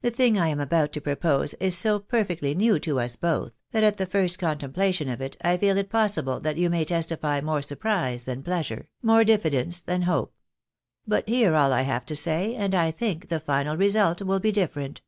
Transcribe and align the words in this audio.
The 0.00 0.10
thing 0.10 0.36
I 0.36 0.48
am 0.48 0.58
about 0.58 0.92
to 0.94 1.00
propose 1.00 1.54
is 1.60 1.78
so 1.78 2.00
perfectly 2.00 2.52
new 2.52 2.80
to 2.80 2.98
us 2.98 3.14
both, 3.14 3.52
that 3.70 3.84
at 3.84 3.96
the 3.96 4.04
first 4.04 4.40
contemplation 4.40 5.08
of 5.08 5.20
it 5.20 5.36
I 5.40 5.56
feel 5.56 5.76
it 5.78 5.88
possible 5.88 6.40
that 6.40 6.56
you 6.56 6.68
may 6.68 6.84
testify 6.84 7.40
more 7.40 7.62
surprise 7.62 8.24
than 8.24 8.42
pleasure— 8.42 8.88
^more 9.04 9.24
difiidence 9.24 9.84
than 9.84 10.02
hope. 10.02 10.34
But 11.06 11.28
hear 11.28 11.54
all 11.54 11.72
I 11.72 11.82
have 11.82 12.04
to 12.06 12.16
say, 12.16 12.56
and 12.56 12.74
I 12.74 12.90
think 12.90 13.28
the 13.28 13.38
final 13.38 13.76
result 13.76 14.18
wiU 14.18 14.42
be 14.42 14.50
different. 14.50 15.00